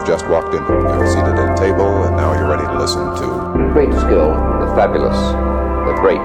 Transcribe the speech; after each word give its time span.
you've 0.00 0.08
just 0.08 0.26
walked 0.28 0.54
in. 0.54 0.62
You're 0.64 1.06
seated 1.12 1.36
at 1.36 1.52
a 1.52 1.56
table, 1.60 2.04
and 2.04 2.16
now 2.16 2.32
you're 2.32 2.48
ready 2.48 2.64
to 2.64 2.78
listen 2.78 3.04
to 3.20 3.28
Great 3.72 3.92
skill, 4.00 4.32
the 4.32 4.72
fabulous, 4.74 5.16
the 5.84 5.94
great. 6.00 6.20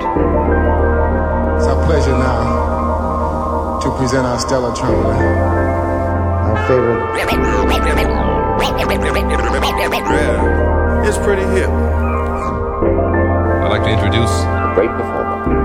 It's 1.55 1.68
our 1.68 1.80
pleasure 1.86 2.12
now 2.16 3.80
to 3.84 3.90
present 3.98 4.26
our 4.26 4.40
stellar 4.40 4.73
trumpeter, 4.76 5.12
our 5.12 6.68
favorite. 6.68 7.00
Yeah, 10.23 11.07
it's 11.07 11.18
pretty 11.18 11.44
hip. 11.44 11.70
I'd 11.70 13.68
like 13.70 13.84
to 13.84 13.91
introduce 13.91 14.32
The 14.32 14.71
great 14.76 14.90
performer. 14.91 15.65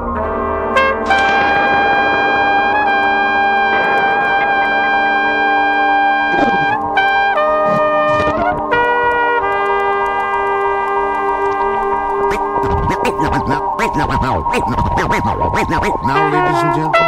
Now, 15.71 15.79
ladies 15.79 16.63
and 16.63 16.75
gentlemen. 16.75 17.00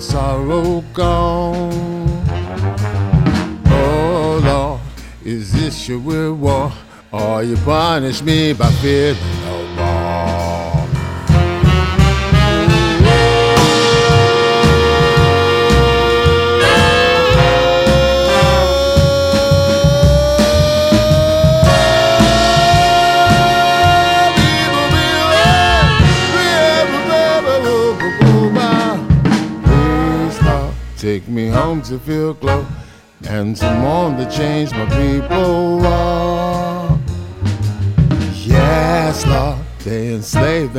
My 0.00 0.06
sorrow 0.06 0.82
gone. 0.94 1.70
Oh 3.66 4.40
Lord, 4.42 4.80
is 5.22 5.52
this 5.52 5.88
your 5.88 5.98
reward? 5.98 6.72
Or 7.12 7.42
you 7.42 7.56
punish 7.56 8.22
me 8.22 8.54
by 8.54 8.70
feeling 8.80 9.16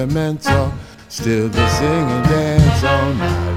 enslave 0.02 0.14
mentor, 0.14 0.74
still 1.10 1.50
they 1.50 1.68
sing 1.70 1.88
and 1.88 2.30
dance 2.30 2.84
all 2.84 3.14
night 3.14 3.51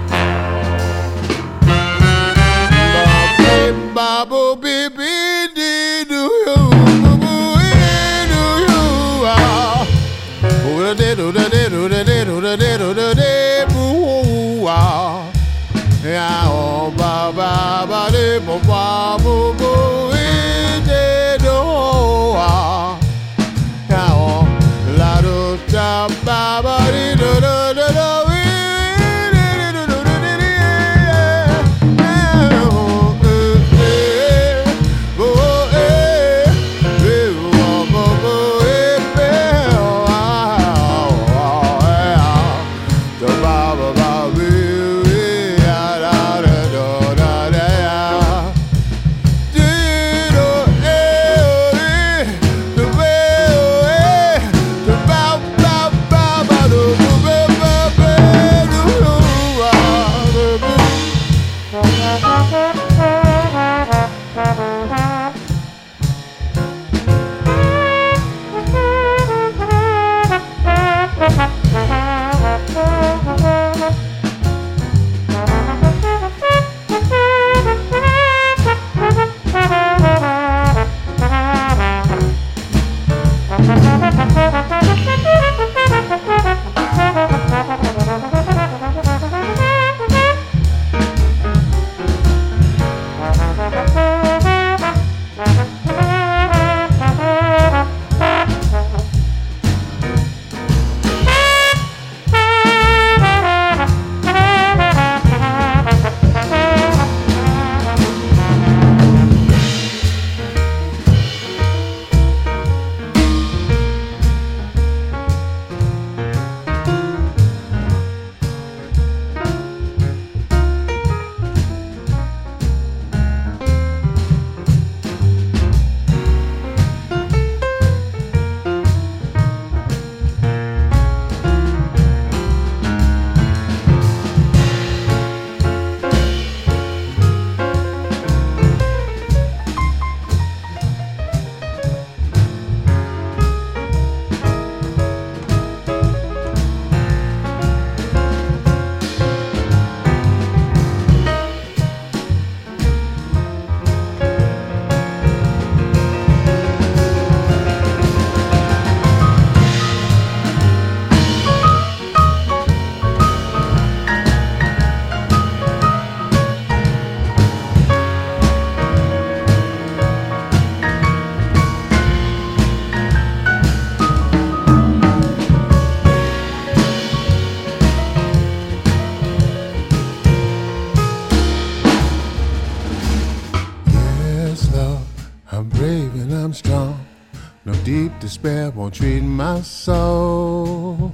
won't 188.84 188.94
treat 188.94 189.22
my 189.22 189.62
soul. 189.62 191.10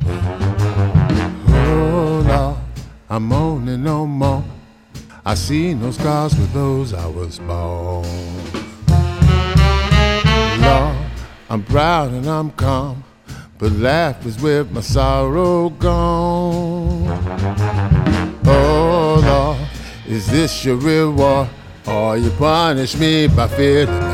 Oh 1.46 2.24
Lord, 2.26 2.56
I'm 3.08 3.22
moaning 3.22 3.84
no 3.84 4.08
more. 4.08 4.42
I 5.24 5.34
see 5.34 5.74
no 5.74 5.92
scars 5.92 6.36
with 6.36 6.52
those 6.52 6.92
I 6.92 7.06
was 7.06 7.38
born. 7.38 8.04
Lord, 10.60 10.96
I'm 11.48 11.62
proud 11.62 12.10
and 12.10 12.26
I'm 12.26 12.50
calm, 12.50 13.04
but 13.56 13.70
laugh 13.70 14.26
is 14.26 14.42
with 14.42 14.72
my 14.72 14.80
sorrow 14.80 15.70
gone. 15.70 17.06
Oh 18.46 19.20
Lord, 19.22 19.58
is 20.08 20.26
this 20.26 20.64
your 20.64 20.74
reward? 20.74 21.48
Or 21.86 22.16
you 22.16 22.30
punish 22.30 22.96
me 22.96 23.28
by 23.28 23.46
feeling 23.46 24.09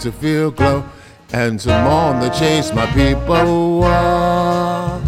to 0.00 0.10
feel 0.10 0.50
glow 0.50 0.82
and 1.30 1.60
to 1.60 1.68
mourn 1.84 2.20
the 2.20 2.30
chase 2.30 2.72
my 2.72 2.86
people 2.86 3.80
were. 3.80 5.00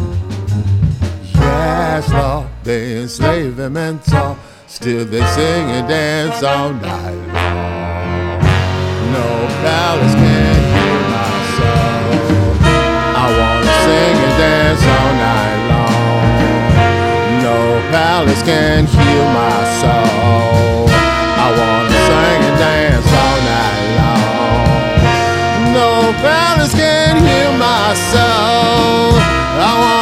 Yes, 1.35 2.12
Lord, 2.12 2.49
they 2.62 3.00
enslave 3.00 3.59
and 3.59 4.05
talk, 4.05 4.37
still 4.67 5.06
they 5.06 5.25
sing 5.29 5.71
and 5.71 5.89
dance 5.89 6.43
all 6.43 6.75
night 6.75 7.21
long. 7.33 8.41
No 9.17 9.29
palace 9.65 10.15
can 10.15 10.61
heal 10.75 11.00
my 11.17 11.33
soul. 11.56 12.53
I 13.17 13.27
wanna 13.38 13.75
sing 13.87 14.17
and 14.27 14.37
dance 14.43 14.85
all 14.97 15.12
night 15.27 15.61
long. 15.73 16.23
No 17.43 17.56
palace 17.91 18.43
can 18.43 18.87
heal 18.87 19.25
my 19.41 19.59
soul. 19.81 20.72
Soul. 29.54 30.01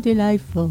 Delightful. 0.00 0.64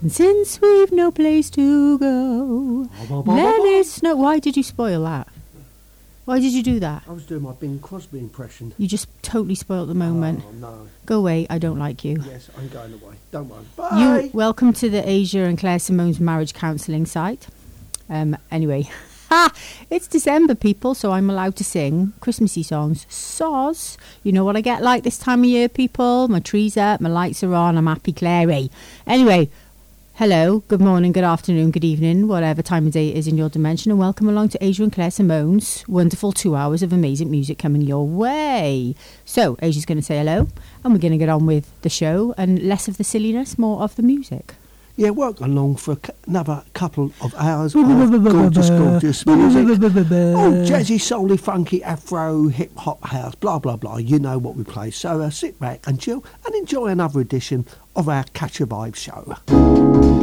And 0.00 0.12
since 0.12 0.60
we've 0.60 0.92
no 0.92 1.10
place 1.10 1.50
to 1.50 1.98
go, 1.98 2.88
let 3.26 3.56
it 3.60 3.86
snow. 3.86 4.16
Why 4.16 4.38
did 4.38 4.56
you 4.56 4.62
spoil 4.62 5.02
that? 5.04 5.28
Why 6.24 6.38
did 6.40 6.52
you 6.52 6.62
do 6.62 6.78
that? 6.80 7.04
I 7.08 7.12
was 7.12 7.24
doing 7.24 7.42
my 7.42 7.52
Bing 7.52 7.78
Crosby 7.80 8.18
impression. 8.18 8.74
You 8.76 8.86
just 8.86 9.08
totally 9.22 9.54
spoiled 9.54 9.88
the 9.88 9.94
moment. 9.94 10.44
Oh, 10.46 10.52
no. 10.52 10.88
Go 11.06 11.20
away, 11.20 11.46
I 11.48 11.56
don't 11.58 11.78
like 11.78 12.04
you. 12.04 12.22
Yes, 12.26 12.50
I'm 12.56 12.68
going 12.68 12.92
away. 12.92 13.14
Don't 13.32 13.48
worry. 13.48 13.64
Bye. 13.76 14.20
You 14.24 14.30
welcome 14.34 14.74
to 14.74 14.90
the 14.90 15.02
Aja 15.02 15.44
and 15.44 15.58
Claire 15.58 15.78
Simone's 15.78 16.20
marriage 16.20 16.52
counselling 16.52 17.06
site. 17.06 17.46
Um, 18.10 18.36
anyway, 18.50 18.82
ha! 19.30 19.52
It's 19.88 20.06
December, 20.06 20.54
people, 20.54 20.94
so 20.94 21.12
I'm 21.12 21.30
allowed 21.30 21.56
to 21.56 21.64
sing 21.64 22.12
Christmassy 22.20 22.62
songs. 22.62 23.06
Soz, 23.06 23.96
you 24.28 24.32
know 24.32 24.44
what 24.44 24.56
I 24.56 24.60
get 24.60 24.82
like 24.82 25.04
this 25.04 25.16
time 25.16 25.40
of 25.40 25.46
year, 25.46 25.70
people. 25.70 26.28
My 26.28 26.40
trees 26.40 26.76
up, 26.76 27.00
my 27.00 27.08
lights 27.08 27.42
are 27.42 27.54
on. 27.54 27.78
I'm 27.78 27.86
happy, 27.86 28.12
Clary. 28.12 28.70
Anyway, 29.06 29.48
hello, 30.16 30.58
good 30.68 30.82
morning, 30.82 31.12
good 31.12 31.24
afternoon, 31.24 31.70
good 31.70 31.82
evening, 31.82 32.28
whatever 32.28 32.60
time 32.60 32.86
of 32.86 32.92
day 32.92 33.08
it 33.08 33.16
is 33.16 33.26
in 33.26 33.38
your 33.38 33.48
dimension, 33.48 33.90
and 33.90 33.98
welcome 33.98 34.28
along 34.28 34.50
to 34.50 34.62
Aja 34.62 34.82
and 34.82 34.92
Claire 34.92 35.10
Simone's 35.10 35.82
wonderful 35.88 36.32
two 36.32 36.54
hours 36.54 36.82
of 36.82 36.92
amazing 36.92 37.30
music 37.30 37.58
coming 37.58 37.80
your 37.80 38.06
way. 38.06 38.94
So, 39.24 39.56
Aja's 39.62 39.86
going 39.86 39.96
to 39.96 40.04
say 40.04 40.18
hello, 40.18 40.48
and 40.84 40.92
we're 40.92 41.00
going 41.00 41.12
to 41.12 41.16
get 41.16 41.30
on 41.30 41.46
with 41.46 41.80
the 41.80 41.88
show, 41.88 42.34
and 42.36 42.62
less 42.62 42.86
of 42.86 42.98
the 42.98 43.04
silliness, 43.04 43.56
more 43.56 43.80
of 43.80 43.96
the 43.96 44.02
music. 44.02 44.56
Yeah, 44.98 45.10
work 45.10 45.38
along 45.38 45.76
for 45.76 45.96
another 46.26 46.64
couple 46.74 47.12
of 47.20 47.32
hours 47.36 47.72
of 47.76 47.82
gorgeous, 47.84 48.68
gorgeous 48.68 49.24
music. 49.24 49.68
Oh, 49.94 50.64
jazzy, 50.66 51.00
soul 51.00 51.36
funky, 51.36 51.84
afro, 51.84 52.48
hip 52.48 52.76
hop 52.76 53.04
house, 53.04 53.36
blah, 53.36 53.60
blah, 53.60 53.76
blah. 53.76 53.98
You 53.98 54.18
know 54.18 54.38
what 54.38 54.56
we 54.56 54.64
play. 54.64 54.90
So 54.90 55.20
uh, 55.20 55.30
sit 55.30 55.60
back 55.60 55.86
and 55.86 56.00
chill 56.00 56.24
and 56.44 56.52
enjoy 56.56 56.86
another 56.86 57.20
edition 57.20 57.64
of 57.94 58.08
our 58.08 58.24
Ketch 58.34 58.60
A 58.60 58.66
Vibe 58.66 58.96
show. 58.96 60.17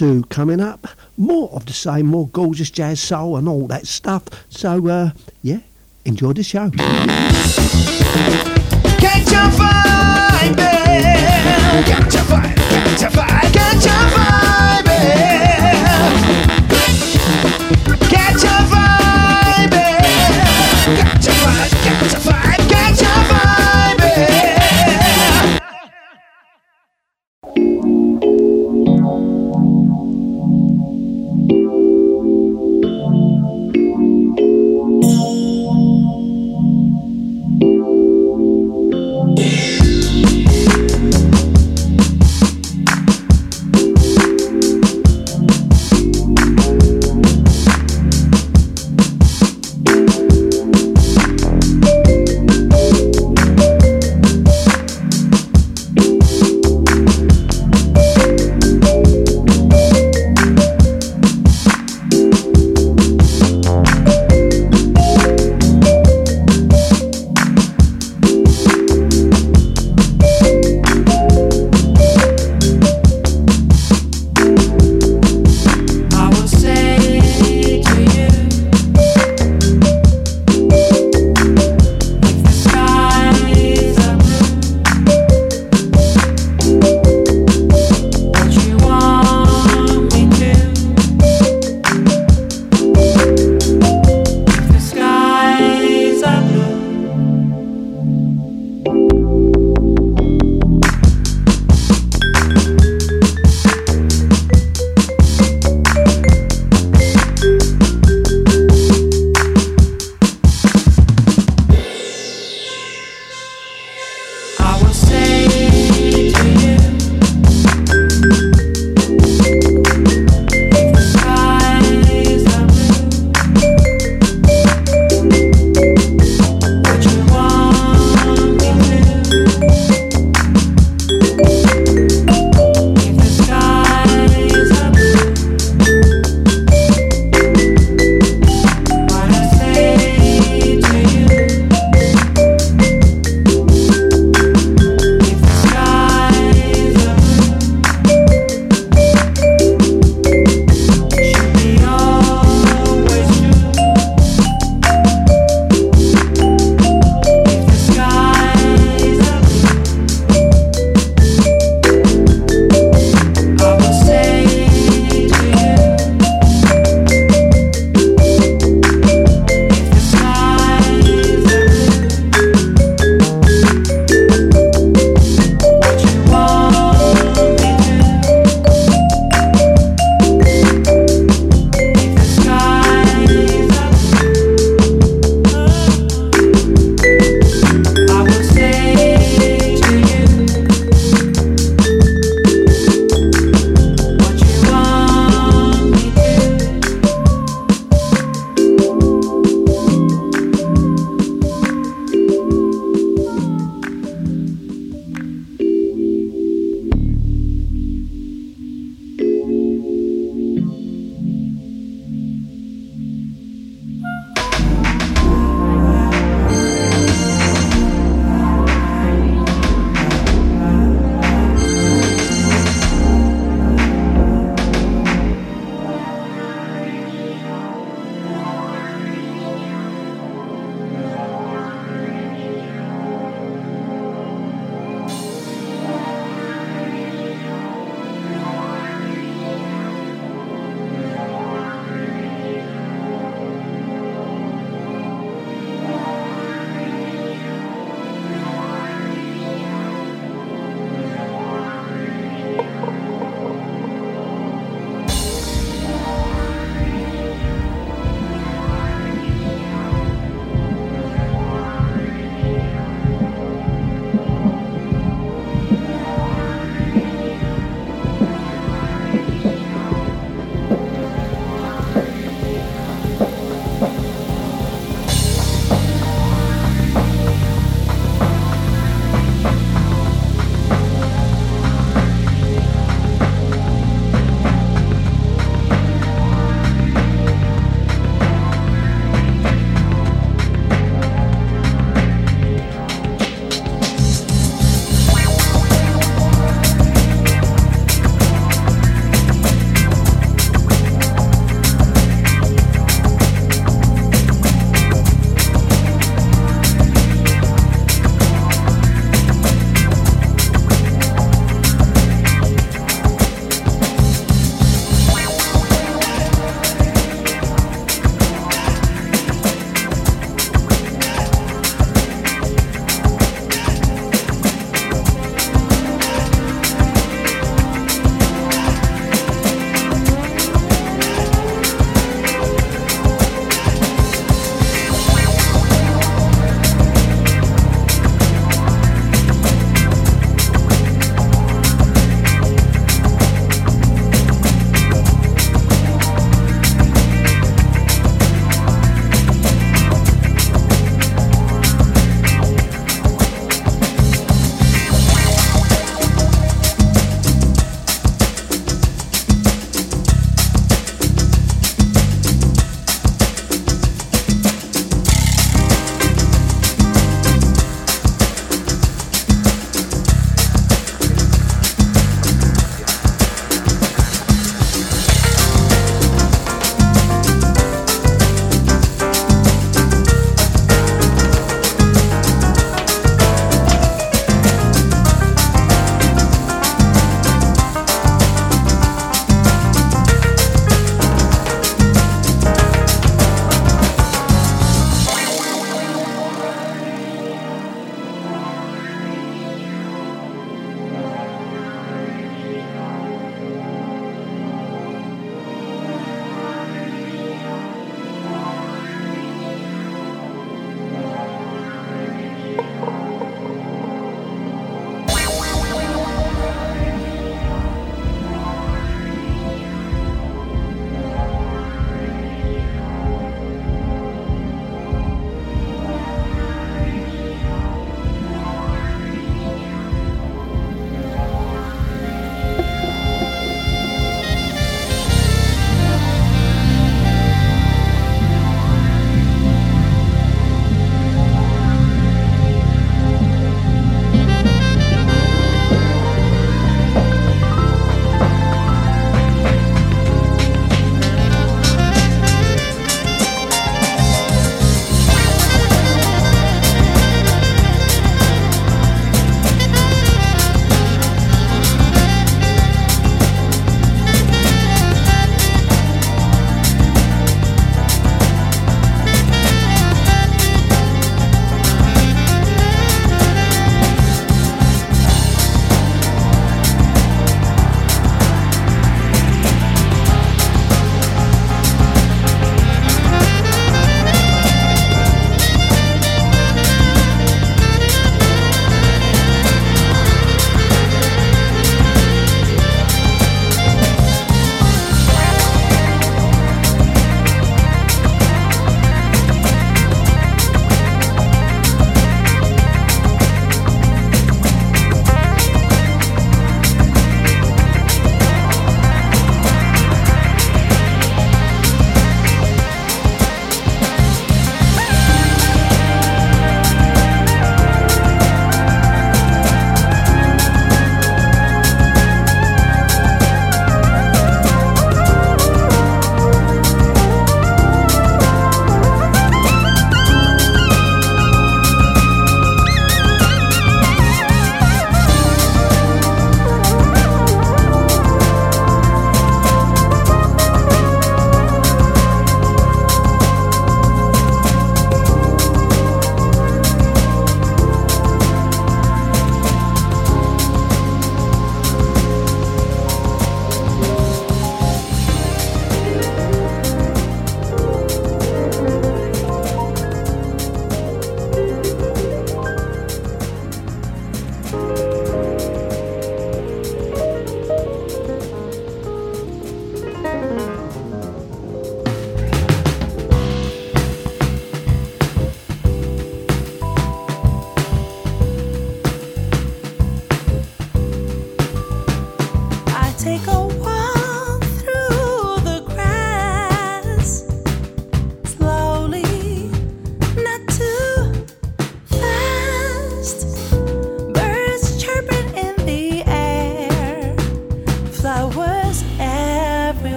Two 0.00 0.24
coming 0.30 0.60
up. 0.62 0.86
More 1.18 1.50
of 1.50 1.66
the 1.66 1.74
same, 1.74 2.06
more 2.06 2.26
gorgeous 2.28 2.70
jazz 2.70 3.02
soul 3.02 3.36
and 3.36 3.46
all 3.46 3.66
that 3.66 3.86
stuff. 3.86 4.24
So, 4.48 4.88
uh, 4.88 5.10
yeah, 5.42 5.58
enjoy 6.06 6.32
the 6.32 6.42
show. 6.42 6.70
Catch 6.70 6.88
a 9.28 9.50
vibe, 9.58 10.56
catch 10.56 12.14
a 12.14 12.18
vibe, 12.18 12.56
catch 12.56 13.02
a 13.02 13.02
vibe, 13.02 13.02
catch 13.02 13.02
a 13.02 13.08
vibe, 13.08 13.52
catch 13.52 14.39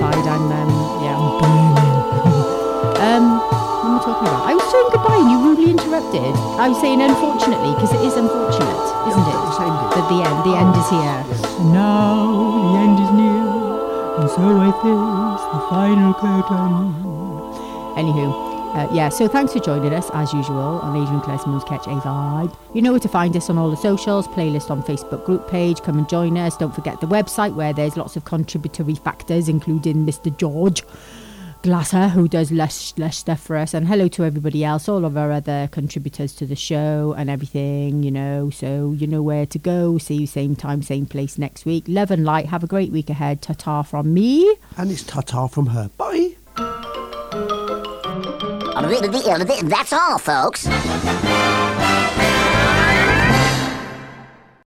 I'm, 0.00 0.48
um, 0.48 0.70
yeah, 1.04 1.12
I'm 1.12 1.28
burning. 1.40 1.76
um, 3.04 3.24
what 3.36 3.84
am 3.84 3.96
I 3.96 4.00
talking 4.00 4.26
about? 4.28 4.42
I 4.48 4.54
was 4.56 4.64
saying 4.72 4.88
goodbye 4.92 5.20
and 5.20 5.28
you 5.30 5.38
rudely 5.44 5.70
interrupted. 5.76 6.32
I 6.56 6.68
was 6.72 6.80
saying 6.80 7.00
unfortunately, 7.04 7.76
because 7.76 7.92
it 7.92 8.00
is 8.08 8.16
unfortunate, 8.16 8.80
isn't 9.12 9.28
it? 9.28 9.40
That 9.90 10.06
the 10.08 10.24
end, 10.24 10.38
the 10.46 10.54
end 10.56 10.72
is 10.72 10.88
here. 10.88 11.20
And 11.60 11.72
now 11.76 12.16
the 12.64 12.78
end 12.80 12.96
is 12.96 13.10
near, 13.12 13.44
and 14.24 14.28
so 14.30 14.40
I 14.40 14.72
face 14.80 15.44
the 15.52 15.60
final 15.68 16.14
curtain. 16.16 16.96
Anywho, 18.00 18.32
uh, 18.72 18.88
yeah, 18.92 19.08
so 19.08 19.26
thanks 19.26 19.52
for 19.52 19.58
joining 19.58 19.92
us 19.92 20.08
as 20.14 20.32
usual 20.32 20.58
on 20.58 20.96
Adrian 20.96 21.20
Klesmo's 21.20 21.64
Ketch 21.64 21.86
A 21.86 22.00
Vibe. 22.00 22.56
You 22.74 22.82
know 22.82 22.92
where 22.92 23.00
to 23.00 23.08
find 23.08 23.36
us 23.36 23.50
on 23.50 23.58
all 23.58 23.70
the 23.70 23.76
socials, 23.76 24.28
playlist 24.28 24.70
on 24.70 24.82
Facebook 24.84 25.24
group 25.24 25.48
page. 25.48 25.82
Come 25.82 25.98
and 25.98 26.08
join 26.08 26.38
us. 26.38 26.56
Don't 26.56 26.74
forget 26.74 27.00
the 27.00 27.06
website 27.08 27.54
where 27.54 27.72
there's 27.72 27.96
lots 27.96 28.16
of 28.16 28.24
contributory 28.24 28.94
factors, 28.94 29.48
including 29.48 30.06
Mr. 30.06 30.36
George 30.36 30.84
Glasser, 31.62 32.08
who 32.08 32.28
does 32.28 32.52
less 32.52 32.94
less 32.96 33.18
stuff 33.18 33.40
for 33.40 33.56
us. 33.56 33.74
And 33.74 33.88
hello 33.88 34.08
to 34.08 34.24
everybody 34.24 34.64
else, 34.64 34.88
all 34.88 35.04
of 35.04 35.16
our 35.16 35.32
other 35.32 35.68
contributors 35.72 36.32
to 36.34 36.46
the 36.46 36.56
show 36.56 37.14
and 37.18 37.28
everything, 37.28 38.02
you 38.04 38.10
know. 38.10 38.50
So 38.50 38.94
you 38.96 39.08
know 39.08 39.22
where 39.22 39.46
to 39.46 39.58
go. 39.58 39.98
See 39.98 40.14
you 40.14 40.26
same 40.26 40.54
time, 40.54 40.82
same 40.82 41.06
place 41.06 41.38
next 41.38 41.66
week. 41.66 41.84
Love 41.88 42.10
and 42.12 42.24
light. 42.24 42.46
Have 42.46 42.62
a 42.62 42.68
great 42.68 42.92
week 42.92 43.10
ahead. 43.10 43.42
Ta 43.42 43.54
ta 43.54 43.82
from 43.82 44.14
me. 44.14 44.56
And 44.76 44.92
it's 44.92 45.02
ta-ta 45.02 45.48
from 45.48 45.66
her. 45.66 45.90
Bye. 45.98 46.19
That's 49.68 49.92
all, 49.92 50.18
folks. 50.18 50.66